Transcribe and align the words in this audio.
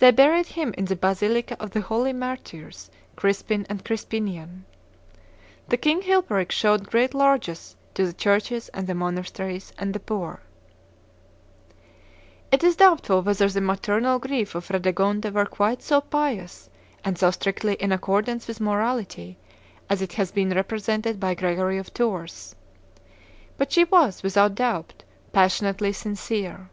They 0.00 0.10
buried 0.10 0.46
him 0.46 0.74
in 0.76 0.86
the 0.86 0.96
basilica 0.96 1.56
of 1.60 1.70
the 1.70 1.80
holy 1.80 2.12
martyrs 2.12 2.90
Crispin 3.14 3.64
and 3.68 3.84
Crispinian. 3.84 4.64
Then 5.68 5.78
King 5.78 6.02
Chilperic 6.02 6.50
showed 6.50 6.90
great 6.90 7.14
largess 7.14 7.76
to 7.94 8.04
the 8.04 8.12
churches 8.12 8.70
and 8.70 8.88
the 8.88 8.94
monasteries 8.96 9.72
and 9.78 9.94
the 9.94 10.00
poor." 10.00 10.40
(Gregory 11.70 11.70
of 11.70 11.70
Tours, 11.70 11.70
V. 11.70 11.78
xxxv.) 11.78 12.54
It 12.54 12.64
is 12.64 12.74
doubtful 12.74 13.22
whether 13.22 13.48
the 13.48 13.60
maternal 13.60 14.18
grief 14.18 14.56
of 14.56 14.64
Fredegonde 14.64 15.26
were 15.30 15.46
quite 15.46 15.80
so 15.80 16.00
pious 16.00 16.68
and 17.04 17.16
so 17.16 17.30
strictly 17.30 17.74
in 17.74 17.92
accordance 17.92 18.48
with 18.48 18.60
morality 18.60 19.38
as 19.88 20.02
it 20.02 20.14
has 20.14 20.32
been 20.32 20.50
represented 20.50 21.20
by 21.20 21.36
Gregory 21.36 21.78
of 21.78 21.94
Tours; 21.94 22.56
but 23.56 23.70
she 23.70 23.84
was, 23.84 24.24
without 24.24 24.56
doubt, 24.56 25.04
passionately 25.30 25.92
sincere. 25.92 26.68